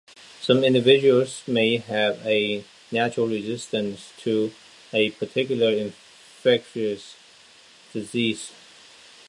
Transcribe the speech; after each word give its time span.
Some 0.41 0.63
individuals 0.63 1.43
may 1.47 1.77
have 1.77 2.25
a 2.25 2.65
natural 2.91 3.27
resistance 3.27 4.11
to 4.21 4.51
a 4.91 5.11
particular 5.11 5.71
infectious 5.71 7.15
disease. 7.93 8.51